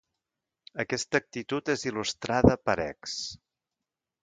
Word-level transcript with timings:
Aquesta 0.83 1.21
actitud 1.23 1.71
és 1.75 1.85
il·lustrada 1.91 2.57
per 2.71 2.77
ex. 2.89 3.17